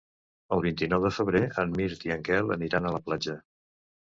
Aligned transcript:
El 0.55 0.63
vint-i-nou 0.65 1.03
de 1.03 1.11
febrer 1.17 1.41
en 1.65 1.75
Mirt 1.81 2.07
i 2.09 2.15
en 2.17 2.25
Quel 2.31 2.53
aniran 2.59 2.89
a 2.89 2.95
la 2.97 3.03
platja. 3.11 3.37